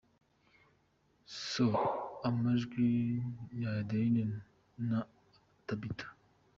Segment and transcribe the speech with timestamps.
[1.49, 1.65] So,
[2.27, 2.87] amajwi
[3.57, 4.33] ni ay’Adeline
[4.89, 4.99] na
[5.67, 6.07] Tabitha.